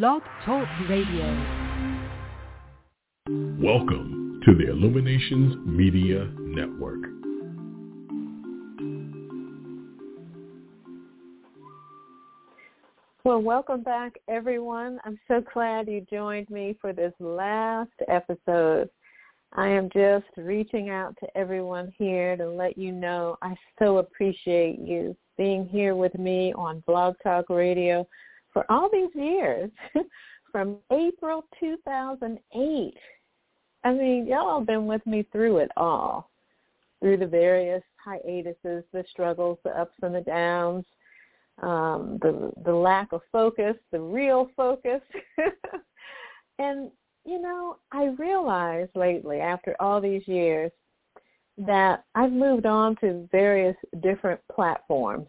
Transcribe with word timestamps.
Blog 0.00 0.22
Talk 0.46 0.66
Radio. 0.88 1.26
Welcome 3.60 4.40
to 4.42 4.54
the 4.54 4.70
Illuminations 4.70 5.54
Media 5.66 6.30
Network. 6.38 7.02
Well, 13.24 13.42
welcome 13.42 13.82
back, 13.82 14.14
everyone. 14.28 14.98
I'm 15.04 15.20
so 15.28 15.42
glad 15.52 15.88
you 15.88 16.06
joined 16.10 16.48
me 16.48 16.74
for 16.80 16.94
this 16.94 17.12
last 17.20 17.90
episode. 18.08 18.88
I 19.52 19.68
am 19.68 19.90
just 19.92 20.24
reaching 20.38 20.88
out 20.88 21.14
to 21.20 21.26
everyone 21.36 21.92
here 21.98 22.34
to 22.38 22.48
let 22.48 22.78
you 22.78 22.92
know 22.92 23.36
I 23.42 23.54
so 23.78 23.98
appreciate 23.98 24.78
you 24.78 25.14
being 25.36 25.68
here 25.68 25.94
with 25.94 26.18
me 26.18 26.54
on 26.54 26.82
Blog 26.86 27.16
Talk 27.22 27.50
Radio 27.50 28.08
for 28.52 28.70
all 28.70 28.88
these 28.92 29.10
years, 29.14 29.70
from 30.52 30.76
April 30.90 31.44
2008. 31.58 32.94
I 33.84 33.92
mean, 33.92 34.26
y'all 34.26 34.58
have 34.58 34.66
been 34.66 34.86
with 34.86 35.04
me 35.06 35.26
through 35.32 35.58
it 35.58 35.70
all, 35.76 36.30
through 37.00 37.16
the 37.16 37.26
various 37.26 37.82
hiatuses, 38.02 38.84
the 38.92 39.04
struggles, 39.10 39.58
the 39.64 39.70
ups 39.70 39.96
and 40.02 40.14
the 40.14 40.20
downs, 40.20 40.84
um, 41.62 42.18
the 42.22 42.52
the 42.64 42.72
lack 42.72 43.12
of 43.12 43.20
focus, 43.30 43.76
the 43.90 44.00
real 44.00 44.50
focus. 44.56 45.00
and 46.58 46.90
you 47.24 47.40
know, 47.40 47.76
I 47.92 48.06
realized 48.18 48.90
lately, 48.94 49.40
after 49.40 49.76
all 49.80 50.00
these 50.00 50.26
years, 50.26 50.70
that 51.58 52.04
I've 52.14 52.32
moved 52.32 52.66
on 52.66 52.96
to 52.96 53.28
various 53.30 53.76
different 54.02 54.40
platforms. 54.52 55.26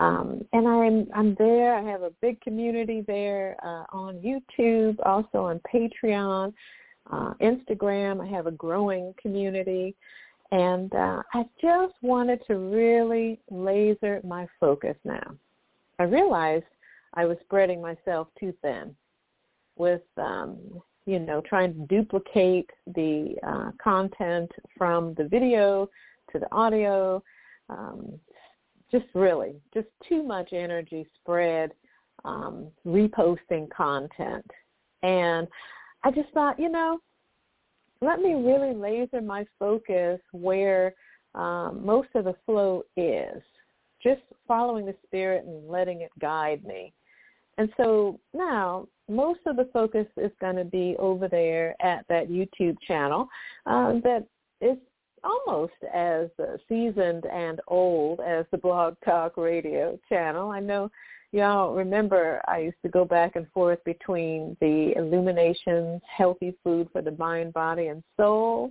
Um, 0.00 0.44
and 0.52 0.66
I'm 0.66 1.06
I'm 1.14 1.34
there. 1.36 1.74
I 1.74 1.82
have 1.82 2.02
a 2.02 2.10
big 2.20 2.40
community 2.40 3.04
there 3.06 3.56
uh, 3.62 3.84
on 3.92 4.18
YouTube, 4.18 4.96
also 5.04 5.44
on 5.44 5.60
Patreon, 5.72 6.52
uh, 7.10 7.34
Instagram. 7.40 8.20
I 8.20 8.26
have 8.34 8.46
a 8.46 8.52
growing 8.52 9.14
community, 9.20 9.94
and 10.50 10.92
uh, 10.94 11.22
I 11.32 11.44
just 11.62 11.94
wanted 12.02 12.40
to 12.48 12.56
really 12.56 13.40
laser 13.50 14.20
my 14.24 14.48
focus 14.58 14.96
now. 15.04 15.36
I 15.98 16.04
realized 16.04 16.64
I 17.14 17.24
was 17.24 17.36
spreading 17.44 17.80
myself 17.80 18.28
too 18.38 18.52
thin 18.62 18.96
with 19.76 20.02
um, 20.16 20.58
you 21.06 21.18
know, 21.18 21.42
trying 21.42 21.74
to 21.74 21.86
duplicate 21.86 22.70
the 22.94 23.34
uh, 23.46 23.70
content 23.82 24.50
from 24.76 25.14
the 25.14 25.24
video 25.24 25.88
to 26.32 26.38
the 26.38 26.50
audio. 26.52 27.22
Um, 27.68 28.18
just 28.94 29.06
really, 29.14 29.56
just 29.72 29.88
too 30.08 30.22
much 30.22 30.52
energy 30.52 31.04
spread 31.20 31.72
um, 32.24 32.68
reposting 32.86 33.68
content. 33.76 34.48
And 35.02 35.48
I 36.04 36.12
just 36.12 36.30
thought, 36.32 36.60
you 36.60 36.68
know, 36.68 36.98
let 38.00 38.20
me 38.20 38.34
really 38.34 38.72
laser 38.72 39.20
my 39.20 39.46
focus 39.58 40.20
where 40.32 40.94
um, 41.34 41.84
most 41.84 42.08
of 42.14 42.24
the 42.24 42.36
flow 42.46 42.84
is, 42.96 43.42
just 44.00 44.20
following 44.46 44.86
the 44.86 44.94
spirit 45.04 45.44
and 45.44 45.68
letting 45.68 46.02
it 46.02 46.10
guide 46.20 46.62
me. 46.64 46.92
And 47.58 47.70
so 47.76 48.20
now 48.32 48.86
most 49.08 49.40
of 49.46 49.56
the 49.56 49.68
focus 49.72 50.06
is 50.16 50.30
going 50.40 50.56
to 50.56 50.64
be 50.64 50.94
over 51.00 51.26
there 51.26 51.74
at 51.80 52.04
that 52.08 52.28
YouTube 52.28 52.76
channel 52.86 53.26
uh, 53.66 53.94
that 54.04 54.24
is 54.60 54.76
almost 55.24 55.72
as 55.92 56.28
uh, 56.38 56.56
seasoned 56.68 57.26
and 57.26 57.60
old 57.68 58.20
as 58.20 58.46
the 58.50 58.58
Blog 58.58 58.96
Talk 59.04 59.36
Radio 59.36 59.98
channel. 60.08 60.50
I 60.50 60.60
know 60.60 60.90
y'all 61.32 61.74
remember 61.74 62.40
I 62.46 62.58
used 62.58 62.82
to 62.82 62.88
go 62.88 63.04
back 63.04 63.36
and 63.36 63.50
forth 63.52 63.82
between 63.84 64.56
the 64.60 64.92
Illuminations, 64.96 66.00
Healthy 66.16 66.54
Food 66.62 66.88
for 66.92 67.02
the 67.02 67.12
Mind, 67.12 67.52
Body, 67.52 67.88
and 67.88 68.02
Soul. 68.16 68.70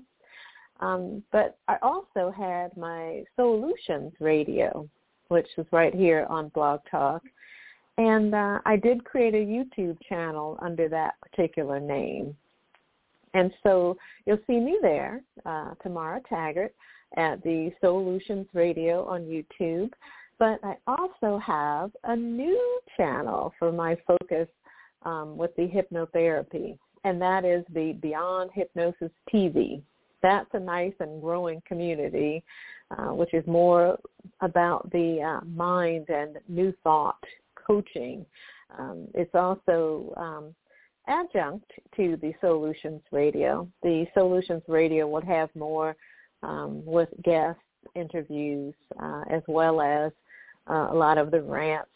Um, 0.80 1.24
but 1.32 1.58
I 1.68 1.78
also 1.82 2.34
had 2.36 2.76
my 2.78 3.24
Soulutions 3.38 4.12
Radio, 4.20 4.88
which 5.30 5.48
is 5.58 5.66
right 5.72 5.94
here 5.94 6.26
on 6.30 6.50
Blog 6.50 6.82
Talk. 6.90 7.22
And 7.98 8.34
uh, 8.34 8.60
I 8.66 8.76
did 8.76 9.06
create 9.06 9.36
a 9.36 9.38
YouTube 9.38 9.98
channel 10.08 10.58
under 10.62 10.90
that 10.90 11.14
particular 11.22 11.80
name. 11.80 12.36
And 13.34 13.52
so 13.64 13.98
you'll 14.26 14.40
see 14.48 14.60
me 14.60 14.78
there, 14.82 15.22
uh, 15.46 15.74
Tamara 15.82 16.22
Taggart, 16.30 16.74
at 17.18 17.42
the 17.44 17.72
Soulutions 17.82 18.48
Radio 18.54 19.06
on 19.06 19.22
YouTube. 19.22 19.92
But 20.40 20.60
I 20.64 20.76
also 20.88 21.38
have 21.40 21.92
a 22.04 22.16
new 22.16 22.80
channel 22.98 23.54
for 23.60 23.72
my 23.72 23.98
focus 24.08 24.48
um, 25.04 25.38
with 25.38 25.56
the 25.56 25.68
hypnotherapy, 25.68 26.78
and 27.04 27.22
that 27.22 27.46
is 27.46 27.64
the 27.74 27.94
Beyond 28.02 28.52
Hypnosis 28.54 29.12
TV. 29.34 29.82
That's 30.22 30.50
a 30.54 30.60
nice 30.60 30.94
and 31.00 31.22
growing 31.22 31.62
community, 31.68 32.44
uh, 32.92 33.14
which 33.14 33.34
is 33.34 33.46
more 33.46 34.00
about 34.42 34.90
the 34.92 35.22
uh, 35.22 35.46
mind 35.46 36.10
and 36.10 36.38
new 36.48 36.74
thought 36.84 37.22
coaching. 37.56 38.26
Um, 38.78 39.08
it's 39.14 39.36
also 39.36 40.14
um, 40.18 40.56
adjunct 41.08 41.70
to 41.96 42.18
the 42.18 42.34
Soulutions 42.42 43.02
Radio. 43.12 43.68
The 43.82 44.06
Soulutions 44.16 44.64
Radio 44.68 45.08
would 45.08 45.24
have 45.24 45.50
more 45.56 45.96
um, 46.42 46.84
with 46.86 47.10
guest 47.24 47.60
interviews 47.96 48.74
uh, 49.02 49.24
as 49.30 49.42
well 49.48 49.82
as 49.82 50.12
uh, 50.70 50.88
a 50.92 50.96
lot 50.96 51.18
of 51.18 51.32
the 51.32 51.42
rants 51.42 51.90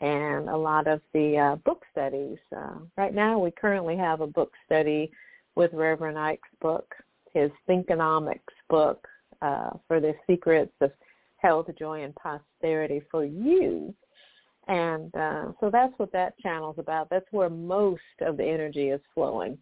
and 0.00 0.48
a 0.48 0.56
lot 0.56 0.86
of 0.86 1.00
the 1.12 1.36
uh, 1.36 1.56
book 1.56 1.82
studies. 1.92 2.38
Uh, 2.56 2.76
right 2.96 3.14
now 3.14 3.38
we 3.38 3.50
currently 3.50 3.96
have 3.96 4.20
a 4.20 4.26
book 4.26 4.52
study 4.66 5.10
with 5.54 5.72
Reverend 5.72 6.18
Ike's 6.18 6.48
book, 6.60 6.94
his 7.32 7.50
Thinkonomics 7.68 8.40
book 8.68 9.06
uh, 9.42 9.70
for 9.86 10.00
the 10.00 10.14
secrets 10.26 10.72
of 10.80 10.90
health, 11.36 11.66
joy, 11.78 12.04
and 12.04 12.14
prosperity 12.14 13.02
for 13.10 13.24
you. 13.24 13.94
And 14.70 15.14
uh, 15.16 15.46
so 15.58 15.68
that's 15.68 15.92
what 15.96 16.12
that 16.12 16.38
channel's 16.38 16.78
about. 16.78 17.10
That's 17.10 17.26
where 17.32 17.50
most 17.50 18.00
of 18.20 18.36
the 18.36 18.44
energy 18.44 18.90
is 18.90 19.00
flowing. 19.14 19.58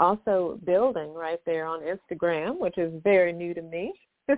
Also 0.00 0.58
building 0.64 1.14
right 1.14 1.38
there 1.46 1.66
on 1.66 1.82
Instagram, 1.82 2.58
which 2.58 2.78
is 2.78 2.92
very 3.04 3.32
new 3.32 3.54
to 3.54 3.62
me. 3.62 3.94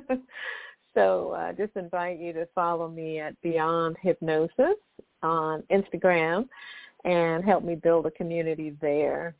so 0.95 1.31
uh, 1.31 1.55
just 1.55 1.75
invite 1.77 2.21
you 2.21 2.35
to 2.35 2.47
follow 2.55 2.89
me 2.89 3.21
at 3.21 3.41
Beyond 3.41 3.97
Hypnosis 4.03 4.77
on 5.23 5.63
Instagram 5.73 6.47
and 7.07 7.43
help 7.43 7.65
me 7.65 7.75
build 7.75 8.05
a 8.05 8.11
community 8.11 8.77
there. 8.83 9.35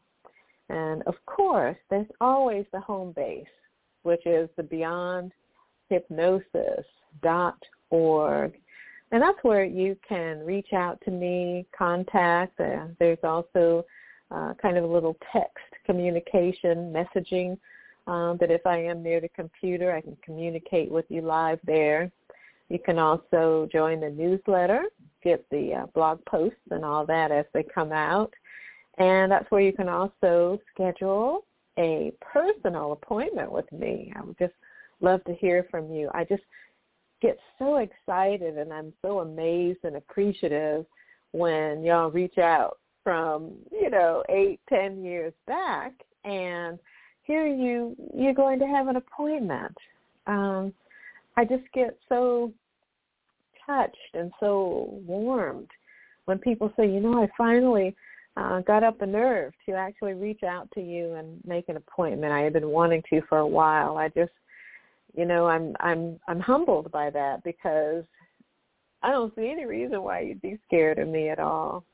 And 0.71 1.03
of 1.03 1.17
course, 1.27 1.77
there's 1.91 2.07
always 2.23 2.65
the 2.73 2.81
home 2.81 3.13
base, 3.13 3.45
which 4.05 4.25
is 4.25 4.49
the 4.57 4.63
beyondhypnosis.org 5.91 8.55
and 9.13 9.23
that's 9.23 9.39
where 9.43 9.65
you 9.65 9.97
can 10.07 10.45
reach 10.45 10.73
out 10.73 11.01
to 11.05 11.11
me, 11.11 11.67
contact. 11.77 12.59
Uh, 12.61 12.87
there's 12.99 13.19
also 13.23 13.85
uh, 14.31 14.55
kind 14.61 14.77
of 14.77 14.85
a 14.85 14.87
little 14.87 15.17
text 15.33 15.59
communication, 15.87 16.93
messaging 16.93 17.59
um, 18.07 18.37
that 18.41 18.51
if 18.51 18.67
I 18.67 18.79
am 18.79 19.03
near 19.03 19.21
the 19.21 19.29
computer, 19.29 19.93
I 19.95 20.01
can 20.01 20.17
communicate 20.25 20.91
with 20.91 21.05
you 21.09 21.23
live 21.23 21.59
there. 21.65 22.11
You 22.69 22.79
can 22.79 22.99
also 22.99 23.69
join 23.71 24.01
the 24.01 24.11
newsletter, 24.11 24.85
get 25.23 25.45
the 25.51 25.75
uh, 25.75 25.87
blog 25.95 26.25
posts 26.25 26.59
and 26.71 26.85
all 26.85 27.07
that 27.07 27.31
as 27.31 27.45
they 27.53 27.63
come 27.63 27.93
out. 27.93 28.33
And 28.99 29.31
that's 29.31 29.51
where 29.51 29.61
you 29.61 29.73
can 29.73 29.89
also 29.89 30.61
schedule 30.73 31.45
a 31.79 32.13
personal 32.21 32.93
appointment 32.93 33.51
with 33.51 33.71
me. 33.73 34.13
I 34.17 34.23
would 34.23 34.39
just 34.39 34.55
love 35.01 35.23
to 35.25 35.35
hear 35.35 35.67
from 35.71 35.91
you. 35.91 36.11
I 36.15 36.25
just 36.25 36.43
get 37.21 37.39
so 37.59 37.77
excited 37.77 38.59
and 38.59 38.73
I'm 38.73 38.93
so 39.03 39.21
amazed 39.21 39.81
and 39.85 39.97
appreciative 39.97 40.85
when 41.33 41.83
y'all 41.83 42.11
reach 42.11 42.39
out 42.39 42.79
from, 43.03 43.53
you 43.71 43.91
know, 43.91 44.23
eight, 44.29 44.61
ten 44.69 45.03
years 45.05 45.33
back 45.47 45.93
and 46.25 46.79
here 47.23 47.47
you 47.47 47.97
you're 48.15 48.35
going 48.35 48.59
to 48.59 48.67
have 48.67 48.89
an 48.89 48.97
appointment. 48.97 49.77
Um, 50.27 50.73
I 51.37 51.45
just 51.45 51.65
get 51.73 51.99
so 52.09 52.53
touched 53.67 53.97
and 54.15 54.31
so 54.41 55.01
warmed 55.07 55.71
when 56.27 56.39
people 56.39 56.73
say, 56.77 56.87
you 56.87 57.01
know, 57.01 57.23
I 57.23 57.29
finally 57.37 57.95
uh, 58.37 58.61
got 58.61 58.83
up 58.83 58.99
the 58.99 59.07
nerve 59.07 59.53
to 59.67 59.73
actually 59.73 60.15
reach 60.15 60.43
out 60.43 60.69
to 60.75 60.81
you 60.81 61.15
and 61.15 61.41
make 61.47 61.69
an 61.69 61.77
appointment. 61.77 62.33
I 62.33 62.41
had 62.41 62.53
been 62.53 62.69
wanting 62.69 63.03
to 63.11 63.23
for 63.29 63.39
a 63.39 63.47
while. 63.47 63.97
I 63.97 64.09
just 64.09 64.33
you 65.15 65.25
know, 65.25 65.47
I'm 65.47 65.75
I'm 65.81 66.19
I'm 66.29 66.41
humbled 66.41 66.91
by 66.91 67.11
that 67.11 67.43
because 67.45 68.05
I 69.03 69.11
don't 69.11 69.35
see 69.35 69.51
any 69.51 69.67
reason 69.67 70.03
why 70.03 70.21
you'd 70.21 70.43
be 70.43 70.59
scared 70.67 70.99
of 70.99 71.09
me 71.09 71.29
at 71.29 71.39
all. 71.39 71.85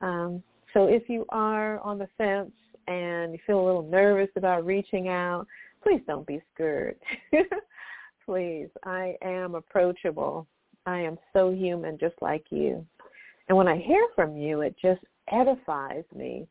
Um, 0.00 0.42
so 0.72 0.86
if 0.86 1.08
you 1.08 1.26
are 1.30 1.80
on 1.80 1.98
the 1.98 2.08
fence 2.16 2.52
and 2.86 3.32
you 3.32 3.38
feel 3.46 3.60
a 3.60 3.66
little 3.66 3.82
nervous 3.82 4.28
about 4.36 4.64
reaching 4.64 5.08
out, 5.08 5.46
please 5.82 6.00
don't 6.06 6.26
be 6.26 6.40
scared. 6.54 6.96
please, 8.26 8.68
I 8.84 9.16
am 9.22 9.54
approachable. 9.54 10.46
I 10.86 11.00
am 11.00 11.18
so 11.32 11.50
human 11.50 11.98
just 11.98 12.16
like 12.20 12.44
you. 12.50 12.84
And 13.48 13.56
when 13.56 13.68
I 13.68 13.78
hear 13.78 14.06
from 14.14 14.36
you, 14.36 14.60
it 14.60 14.76
just 14.80 15.00
edifies 15.32 16.04
me 16.14 16.46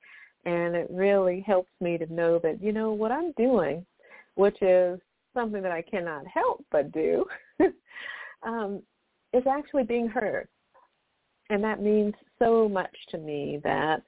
and 0.46 0.76
it 0.76 0.88
really 0.90 1.44
helps 1.46 1.72
me 1.80 1.98
to 1.98 2.14
know 2.14 2.40
that, 2.40 2.62
you 2.62 2.72
know, 2.72 2.92
what 2.92 3.12
I'm 3.12 3.32
doing, 3.34 3.86
which 4.36 4.62
is 4.62 5.00
something 5.36 5.62
that 5.62 5.72
I 5.72 5.84
cannot 5.84 6.26
help 6.26 6.66
but 6.72 6.92
do, 6.92 7.26
um, 8.44 8.82
is 9.34 9.44
actually 9.48 9.84
being 9.84 10.08
heard. 10.08 10.48
And 11.52 11.64
that 11.64 11.82
means 11.82 12.16
so 12.40 12.68
much 12.68 12.96
to 13.12 13.20
me 13.20 13.60
that 13.64 14.02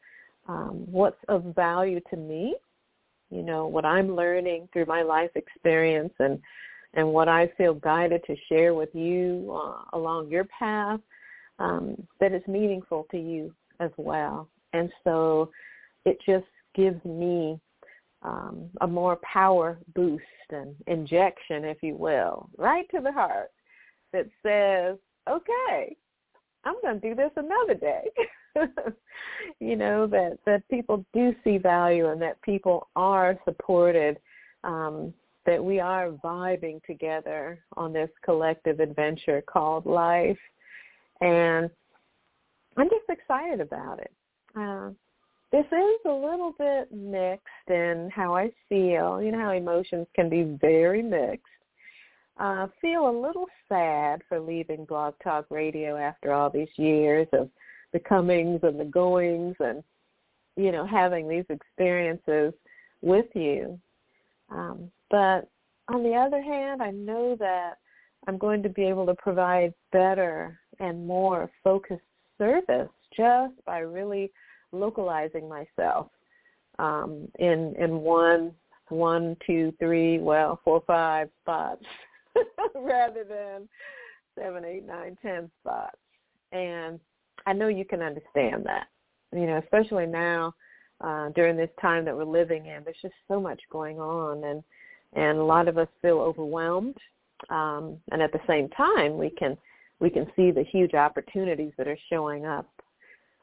um, 0.47 0.85
what's 0.89 1.19
of 1.27 1.43
value 1.55 1.99
to 2.09 2.17
me, 2.17 2.55
you 3.29 3.43
know, 3.43 3.67
what 3.67 3.85
I'm 3.85 4.15
learning 4.15 4.69
through 4.73 4.85
my 4.85 5.03
life 5.03 5.31
experience 5.35 6.13
and 6.19 6.39
and 6.93 7.07
what 7.07 7.27
I 7.27 7.51
feel 7.57 7.75
guided 7.75 8.23
to 8.25 8.35
share 8.49 8.73
with 8.73 8.89
you 8.93 9.51
uh, 9.53 9.97
along 9.97 10.29
your 10.29 10.45
path, 10.45 10.99
um, 11.59 11.95
that 12.19 12.33
is 12.33 12.41
meaningful 12.47 13.05
to 13.11 13.17
you 13.17 13.53
as 13.79 13.91
well. 13.97 14.49
And 14.73 14.89
so 15.03 15.51
it 16.05 16.17
just 16.25 16.47
gives 16.75 17.03
me 17.05 17.59
um, 18.23 18.69
a 18.81 18.87
more 18.87 19.17
power 19.17 19.77
boost 19.95 20.23
and 20.49 20.75
injection, 20.87 21.63
if 21.65 21.77
you 21.81 21.95
will, 21.95 22.49
right 22.57 22.85
to 22.93 23.01
the 23.01 23.11
heart 23.11 23.51
that 24.13 24.25
says, 24.43 24.97
okay, 25.29 25.95
I'm 26.63 26.75
going 26.81 26.99
to 26.99 27.09
do 27.09 27.15
this 27.15 27.31
another 27.35 27.75
day. 27.75 28.09
you 29.59 29.75
know, 29.75 30.07
that, 30.07 30.39
that 30.45 30.67
people 30.69 31.05
do 31.13 31.33
see 31.43 31.57
value 31.57 32.09
and 32.09 32.21
that 32.21 32.41
people 32.41 32.87
are 32.95 33.37
supported, 33.45 34.17
um, 34.63 35.13
that 35.45 35.63
we 35.63 35.79
are 35.79 36.11
vibing 36.23 36.83
together 36.83 37.59
on 37.77 37.93
this 37.93 38.09
collective 38.25 38.79
adventure 38.79 39.41
called 39.47 39.85
life. 39.85 40.39
And 41.21 41.69
I'm 42.75 42.89
just 42.89 43.09
excited 43.09 43.61
about 43.61 43.99
it. 43.99 44.11
Uh, 44.55 44.89
this 45.51 45.65
is 45.65 45.99
a 46.05 46.11
little 46.11 46.53
bit 46.57 46.91
mixed 46.91 47.69
in 47.69 48.09
how 48.13 48.35
I 48.35 48.51
feel. 48.67 49.21
You 49.21 49.31
know 49.31 49.39
how 49.39 49.51
emotions 49.51 50.07
can 50.15 50.29
be 50.29 50.43
very 50.59 51.01
mixed. 51.01 51.45
Uh, 52.39 52.67
feel 52.81 53.09
a 53.09 53.21
little 53.21 53.47
sad 53.67 54.21
for 54.29 54.39
leaving 54.39 54.85
Blog 54.85 55.15
Talk 55.23 55.45
Radio 55.49 55.97
after 55.97 56.33
all 56.33 56.49
these 56.49 56.67
years 56.75 57.27
of 57.33 57.49
the 57.93 57.99
comings 57.99 58.59
and 58.63 58.79
the 58.79 58.85
goings 58.85 59.55
and, 59.59 59.83
you 60.55 60.71
know, 60.71 60.85
having 60.85 61.27
these 61.27 61.45
experiences 61.49 62.53
with 63.01 63.25
you. 63.33 63.79
Um, 64.49 64.91
but 65.09 65.49
on 65.87 66.03
the 66.03 66.13
other 66.13 66.41
hand, 66.41 66.83
I 66.83 66.91
know 66.91 67.35
that 67.39 67.77
I'm 68.27 68.37
going 68.37 68.61
to 68.63 68.69
be 68.69 68.83
able 68.83 69.05
to 69.07 69.15
provide 69.15 69.73
better 69.91 70.59
and 70.79 71.07
more 71.07 71.49
focused 71.63 72.01
service 72.37 72.89
just 73.15 73.53
by 73.65 73.79
really 73.79 74.31
localizing 74.79 75.47
myself 75.49 76.07
um, 76.79 77.27
in 77.39 77.75
in 77.77 77.99
one, 77.99 78.51
one, 78.89 79.35
two, 79.45 79.73
three, 79.79 80.19
well, 80.19 80.59
four, 80.63 80.81
five 80.85 81.29
spots 81.41 81.83
rather 82.75 83.23
than 83.23 83.67
seven, 84.37 84.63
eight, 84.65 84.85
nine, 84.85 85.17
ten 85.21 85.49
spots. 85.61 85.97
And 86.51 86.99
I 87.45 87.53
know 87.53 87.67
you 87.67 87.85
can 87.85 88.01
understand 88.01 88.65
that. 88.65 88.87
You 89.33 89.45
know, 89.45 89.57
especially 89.57 90.05
now 90.05 90.53
uh, 91.01 91.29
during 91.29 91.57
this 91.57 91.69
time 91.81 92.05
that 92.05 92.15
we're 92.15 92.23
living 92.23 92.67
in, 92.67 92.83
there's 92.83 92.97
just 93.01 93.13
so 93.27 93.39
much 93.39 93.61
going 93.71 93.99
on, 93.99 94.43
and 94.43 94.63
and 95.13 95.37
a 95.37 95.43
lot 95.43 95.67
of 95.67 95.77
us 95.77 95.87
feel 96.01 96.19
overwhelmed. 96.19 96.97
Um, 97.49 97.97
and 98.11 98.21
at 98.21 98.31
the 98.31 98.39
same 98.47 98.69
time, 98.69 99.17
we 99.17 99.29
can 99.29 99.57
we 99.99 100.09
can 100.09 100.27
see 100.35 100.51
the 100.51 100.63
huge 100.71 100.93
opportunities 100.93 101.73
that 101.77 101.87
are 101.87 101.97
showing 102.09 102.45
up 102.45 102.67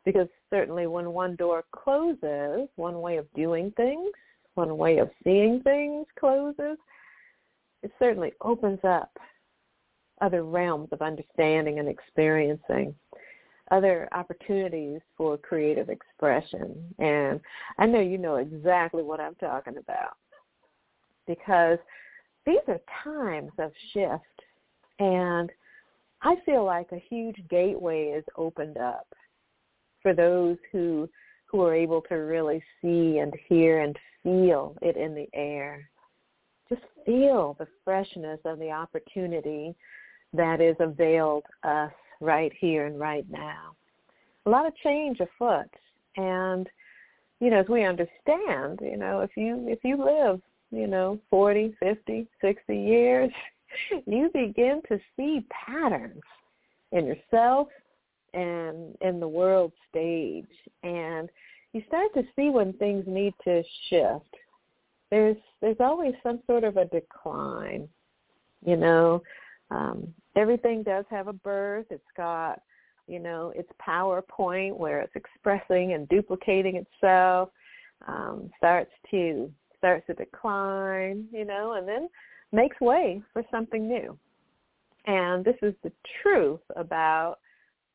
because 0.15 0.29
certainly 0.51 0.87
when 0.87 1.13
one 1.13 1.37
door 1.37 1.65
closes, 1.73 2.69
one 2.77 3.01
way 3.01 3.17
of 3.17 3.33
doing 3.35 3.73
things, 3.77 4.11
one 4.55 4.77
way 4.77 4.99
of 4.99 5.11
seeing 5.25 5.61
things 5.63 6.07
closes, 6.19 6.77
it 7.83 7.91
certainly 7.99 8.33
opens 8.41 8.81
up 8.85 9.11
other 10.21 10.45
realms 10.45 10.89
of 10.93 11.03
understanding 11.03 11.79
and 11.79 11.89
experiencing, 11.89 12.95
other 13.71 14.09
opportunities 14.13 15.01
for 15.17 15.37
creative 15.37 15.89
expression. 15.89 16.95
And 16.99 17.41
I 17.79 17.87
know 17.87 18.01
you 18.01 18.19
know 18.19 18.37
exactly 18.37 19.03
what 19.03 19.21
I'm 19.21 19.35
talking 19.37 19.77
about 19.77 20.17
because 21.27 21.79
these 22.47 22.61
are 22.69 22.81
times 23.03 23.51
of 23.59 23.73
shift 23.93 24.23
and 24.99 25.51
I 26.23 26.37
feel 26.47 26.65
like 26.65 26.93
a 26.93 27.03
huge 27.11 27.37
gateway 27.51 28.09
is 28.17 28.25
opened 28.37 28.79
up 28.79 29.07
for 30.05 30.15
those 30.15 30.59
who 30.71 31.09
who 31.47 31.63
are 31.63 31.75
able 31.75 32.03
to 32.03 32.15
really 32.17 32.63
see 32.81 33.19
and 33.19 33.33
hear 33.49 33.81
and 33.81 33.97
feel 34.23 34.77
it 34.83 34.97
in 34.97 35.15
the 35.15 35.29
air. 35.35 35.89
Just 36.69 36.83
feel 37.07 37.55
the 37.59 37.69
freshness 37.85 38.41
of 38.45 38.59
the 38.59 38.71
opportunity 38.71 39.75
that 40.33 40.61
is 40.61 40.75
availed 40.81 41.45
us 41.63 41.93
right 42.21 42.53
here 42.59 42.87
and 42.87 42.99
right 42.99 43.25
now. 43.31 43.77
A 44.47 44.51
lot 44.51 44.67
of 44.67 44.75
change 44.83 45.21
afoot. 45.21 45.71
And, 46.17 46.69
you 47.41 47.51
know, 47.51 47.61
as 47.61 47.69
we 47.69 47.85
understand, 47.85 48.81
you 48.83 48.97
know, 48.97 49.21
if 49.21 49.31
you 49.37 49.65
if 49.69 49.79
you 49.85 49.97
live, 49.97 50.41
you 50.71 50.89
know, 50.89 51.21
40, 51.31 51.77
50, 51.79 52.27
60 52.41 52.77
years, 52.77 53.31
you 54.07 54.29
begin 54.35 54.81
to 54.89 54.99
see 55.17 55.47
patterns 55.67 56.21
in 56.91 57.07
yourself, 57.07 57.69
and 58.35 58.97
in 59.01 59.21
the 59.21 59.29
world 59.29 59.73
stage. 59.89 60.47
And 60.83 61.29
you 61.73 61.83
start 61.89 62.13
to 62.15 62.23
see 62.37 62.51
when 62.51 62.73
things 62.75 63.05
need 63.07 63.35
to 63.45 63.63
shift. 63.89 64.35
There's 65.11 65.37
there's 65.61 65.77
always 65.81 66.15
some 66.23 66.41
sort 66.47 66.65
of 66.65 66.77
a 66.77 66.87
decline 66.87 67.89
you 68.65 68.77
know. 68.77 69.23
Um 69.71 70.09
everything 70.37 70.83
does 70.83 71.05
have 71.11 71.29
a 71.29 71.33
birth. 71.33 71.87
It's 71.91 72.03
got 72.17 72.61
you 73.07 73.19
know 73.19 73.53
its 73.55 73.71
powerpoint 73.87 74.77
where 74.77 75.01
it's 75.01 75.15
expressing 75.15 75.93
and 75.93 76.09
duplicating 76.09 76.77
itself 76.77 77.51
um 78.09 78.51
starts 78.59 78.93
to 79.11 79.51
starts 79.79 80.07
to 80.07 80.15
decline 80.15 81.27
you 81.33 81.45
know 81.45 81.75
and 81.75 81.87
then 81.87 82.09
makes 82.53 82.81
way 82.81 83.23
for 83.33 83.43
something 83.51 83.87
new. 83.87 84.19
And 85.07 85.45
this 85.45 85.57
is 85.63 85.75
the 85.83 85.93
truth 86.23 86.61
about 86.77 87.39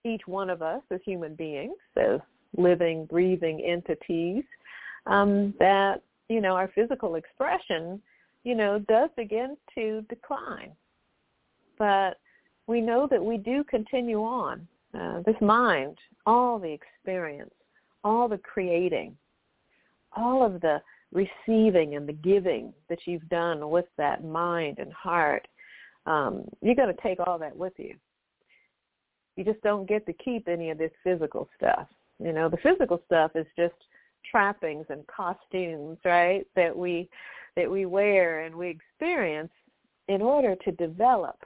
each 0.05 0.21
one 0.25 0.49
of 0.49 0.61
us 0.61 0.81
as 0.91 0.99
human 1.05 1.35
beings, 1.35 1.75
as 1.97 2.19
living, 2.57 3.05
breathing 3.05 3.61
entities, 3.61 4.43
um, 5.05 5.53
that, 5.59 6.01
you 6.29 6.41
know, 6.41 6.55
our 6.55 6.69
physical 6.73 7.15
expression, 7.15 8.01
you 8.43 8.55
know, 8.55 8.79
does 8.87 9.09
begin 9.15 9.57
to 9.75 10.05
decline. 10.09 10.71
But 11.77 12.19
we 12.67 12.81
know 12.81 13.07
that 13.09 13.23
we 13.23 13.37
do 13.37 13.63
continue 13.63 14.19
on. 14.19 14.67
Uh, 14.97 15.21
this 15.25 15.35
mind, 15.39 15.97
all 16.25 16.57
the 16.59 16.71
experience, 16.71 17.53
all 18.03 18.27
the 18.27 18.39
creating, 18.39 19.15
all 20.15 20.43
of 20.43 20.61
the 20.61 20.81
receiving 21.11 21.95
and 21.95 22.07
the 22.07 22.13
giving 22.13 22.73
that 22.89 22.99
you've 23.05 23.27
done 23.29 23.69
with 23.69 23.85
that 23.97 24.23
mind 24.23 24.79
and 24.79 24.91
heart, 24.93 25.47
um, 26.05 26.43
you're 26.61 26.75
going 26.75 26.93
to 26.93 27.01
take 27.01 27.19
all 27.19 27.37
that 27.37 27.55
with 27.55 27.73
you 27.77 27.95
you 29.39 29.45
just 29.45 29.61
don't 29.61 29.87
get 29.87 30.05
to 30.05 30.11
keep 30.11 30.49
any 30.49 30.69
of 30.69 30.77
this 30.77 30.91
physical 31.01 31.47
stuff. 31.55 31.87
You 32.21 32.33
know, 32.33 32.49
the 32.49 32.57
physical 32.57 33.01
stuff 33.05 33.31
is 33.35 33.45
just 33.57 33.73
trappings 34.29 34.85
and 34.89 35.07
costumes, 35.07 35.97
right? 36.03 36.45
That 36.57 36.75
we 36.75 37.07
that 37.55 37.71
we 37.71 37.85
wear 37.85 38.41
and 38.41 38.53
we 38.53 38.67
experience 38.67 39.51
in 40.09 40.21
order 40.21 40.57
to 40.65 40.71
develop 40.73 41.37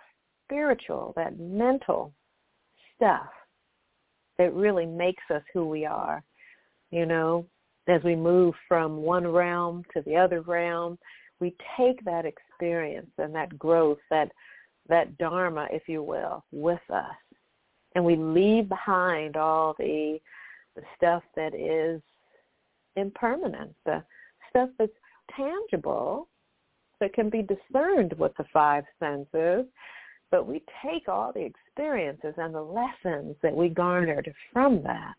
spiritual, 0.43 1.13
that 1.15 1.39
mental 1.39 2.11
stuff 2.95 3.29
that 4.39 4.55
really 4.55 4.87
makes 4.87 5.23
us 5.31 5.43
who 5.53 5.67
we 5.67 5.85
are. 5.85 6.23
You 6.89 7.05
know, 7.05 7.45
as 7.87 8.01
we 8.03 8.15
move 8.15 8.55
from 8.67 8.97
one 8.97 9.27
realm 9.27 9.83
to 9.93 10.01
the 10.01 10.15
other 10.15 10.41
realm, 10.41 10.97
we 11.39 11.55
take 11.77 12.03
that 12.05 12.25
experience 12.25 13.11
and 13.19 13.35
that 13.35 13.59
growth, 13.59 13.99
that 14.09 14.31
that 14.89 15.15
dharma, 15.19 15.67
if 15.71 15.87
you 15.87 16.01
will, 16.01 16.43
with 16.51 16.81
us 16.91 17.15
and 17.95 18.03
we 18.03 18.15
leave 18.15 18.69
behind 18.69 19.35
all 19.35 19.75
the 19.77 20.19
the 20.75 20.81
stuff 20.97 21.21
that 21.35 21.53
is 21.53 22.01
impermanent, 22.95 23.75
the 23.85 24.03
stuff 24.49 24.69
that's 24.79 24.91
tangible, 25.35 26.27
that 26.99 27.13
can 27.13 27.29
be 27.29 27.43
discerned 27.43 28.13
with 28.13 28.31
the 28.37 28.45
five 28.51 28.83
senses, 28.99 29.65
but 30.31 30.47
we 30.47 30.63
take 30.83 31.07
all 31.07 31.31
the 31.31 31.45
experiences 31.45 32.33
and 32.37 32.55
the 32.55 32.61
lessons 32.61 33.35
that 33.43 33.55
we 33.55 33.69
garnered 33.69 34.33
from 34.51 34.81
that. 34.81 35.15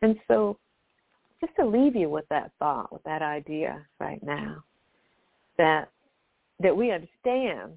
And 0.00 0.16
so 0.28 0.56
just 1.40 1.54
to 1.56 1.66
leave 1.66 1.96
you 1.96 2.08
with 2.08 2.24
that 2.30 2.52
thought, 2.58 2.92
with 2.92 3.02
that 3.02 3.22
idea 3.22 3.84
right 4.00 4.22
now, 4.22 4.64
that 5.58 5.90
that 6.60 6.76
we 6.76 6.92
understand 6.92 7.72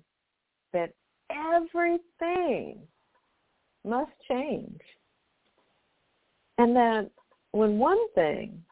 that 0.71 0.93
everything 1.31 2.77
must 3.85 4.11
change. 4.27 4.81
And 6.57 6.75
that 6.75 7.09
when 7.51 7.77
one 7.77 8.09
thing 8.13 8.63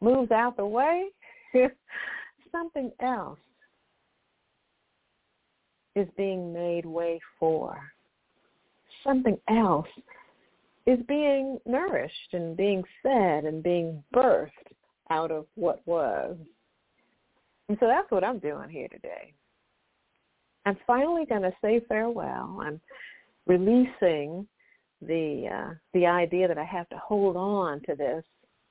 moves 0.00 0.30
out 0.30 0.56
the 0.56 0.66
way, 0.66 1.08
something 2.52 2.90
else 3.00 3.38
is 5.94 6.08
being 6.16 6.52
made 6.52 6.86
way 6.86 7.20
for. 7.38 7.78
Something 9.04 9.38
else 9.48 9.88
is 10.86 10.98
being 11.06 11.58
nourished 11.66 12.32
and 12.32 12.56
being 12.56 12.82
fed 13.02 13.44
and 13.44 13.62
being 13.62 14.02
birthed 14.14 14.50
out 15.10 15.30
of 15.30 15.46
what 15.54 15.80
was. 15.86 16.36
And 17.68 17.76
so 17.80 17.86
that's 17.86 18.10
what 18.10 18.24
I'm 18.24 18.38
doing 18.38 18.68
here 18.68 18.88
today. 18.88 19.32
I'm 20.66 20.76
finally 20.86 21.24
going 21.26 21.42
to 21.42 21.52
say 21.62 21.80
farewell. 21.88 22.60
I'm 22.62 22.80
releasing 23.46 24.46
the 25.00 25.48
uh, 25.52 25.74
the 25.94 26.06
idea 26.06 26.48
that 26.48 26.58
I 26.58 26.64
have 26.64 26.88
to 26.90 26.96
hold 26.96 27.36
on 27.36 27.80
to 27.88 27.94
this 27.94 28.24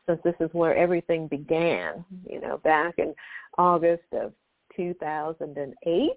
since 0.08 0.20
this 0.24 0.36
is 0.40 0.50
where 0.54 0.76
everything 0.76 1.28
began, 1.28 2.04
you 2.30 2.40
know, 2.40 2.58
back 2.60 2.96
in 2.98 3.14
August 3.58 4.04
of 4.14 4.34
2008. 4.76 6.10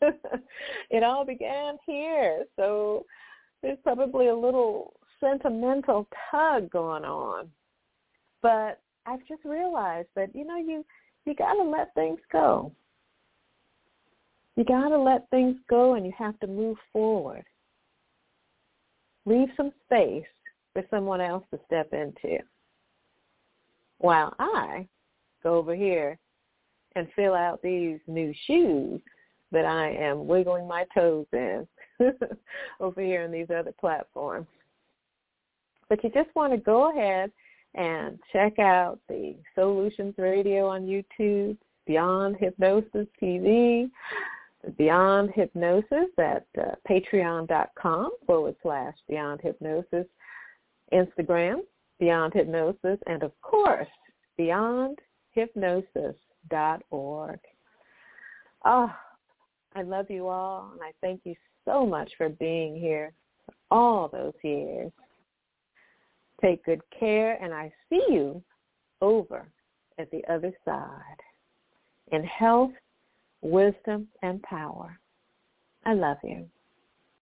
it 0.90 1.02
all 1.02 1.24
began 1.24 1.76
here. 1.86 2.44
So 2.56 3.04
there's 3.62 3.78
probably 3.82 4.28
a 4.28 4.34
little 4.34 4.94
sentimental 5.20 6.06
tug 6.30 6.70
going 6.70 7.04
on. 7.04 7.48
But 8.42 8.80
I've 9.06 9.26
just 9.26 9.44
realized 9.44 10.08
that, 10.14 10.34
you 10.34 10.44
know, 10.44 10.56
you 10.56 10.84
you 11.24 11.34
got 11.34 11.54
to 11.54 11.62
let 11.62 11.92
things 11.94 12.20
go. 12.32 12.72
You 14.56 14.64
got 14.64 14.88
to 14.88 14.98
let 14.98 15.28
things 15.30 15.56
go 15.68 15.94
and 15.94 16.06
you 16.06 16.12
have 16.18 16.38
to 16.40 16.46
move 16.46 16.78
forward. 16.92 17.44
Leave 19.28 19.48
some 19.58 19.72
space 19.84 20.24
for 20.72 20.82
someone 20.88 21.20
else 21.20 21.44
to 21.50 21.60
step 21.66 21.92
into. 21.92 22.38
While 23.98 24.34
I 24.38 24.88
go 25.42 25.56
over 25.56 25.74
here 25.74 26.18
and 26.96 27.06
fill 27.14 27.34
out 27.34 27.60
these 27.60 27.98
new 28.06 28.32
shoes 28.46 29.02
that 29.52 29.66
I 29.66 29.90
am 29.90 30.26
wiggling 30.26 30.66
my 30.66 30.86
toes 30.94 31.26
in 31.34 31.66
over 32.80 33.02
here 33.02 33.24
on 33.24 33.30
these 33.30 33.50
other 33.54 33.74
platforms. 33.78 34.46
But 35.90 36.02
you 36.02 36.08
just 36.08 36.34
want 36.34 36.54
to 36.54 36.58
go 36.58 36.90
ahead 36.90 37.30
and 37.74 38.18
check 38.32 38.58
out 38.58 38.98
the 39.08 39.34
Soulutions 39.54 40.16
Radio 40.16 40.68
on 40.68 40.86
YouTube, 40.86 41.58
Beyond 41.86 42.36
Hypnosis 42.40 43.06
TV, 43.22 43.90
Beyond 44.76 45.30
Hypnosis 45.34 46.10
at 46.18 46.46
uh, 46.60 46.74
patreon.com 46.88 48.10
forward 48.26 48.56
slash 48.62 48.94
Beyond 49.08 49.40
Hypnosis, 49.40 50.06
Instagram, 50.92 51.60
Beyond 52.00 52.34
Hypnosis, 52.34 52.98
and 53.06 53.22
of 53.22 53.32
course, 53.40 53.86
beyondhypnosis.org. 54.38 57.38
Oh, 58.64 58.92
I 59.74 59.82
love 59.82 60.10
you 60.10 60.26
all, 60.26 60.70
and 60.72 60.80
I 60.82 60.92
thank 61.00 61.20
you 61.24 61.36
so 61.64 61.86
much 61.86 62.10
for 62.16 62.28
being 62.28 62.74
here 62.76 63.12
all 63.70 64.08
those 64.08 64.34
years. 64.42 64.90
Take 66.40 66.64
good 66.64 66.80
care, 66.98 67.40
and 67.42 67.54
I 67.54 67.72
see 67.88 68.04
you 68.08 68.42
over 69.00 69.46
at 69.98 70.10
the 70.10 70.22
other 70.28 70.52
side 70.64 71.20
in 72.12 72.24
health, 72.24 72.72
wisdom, 73.40 74.08
and 74.22 74.42
power. 74.42 74.98
I 75.84 75.94
love 75.94 76.18
you. 76.22 76.48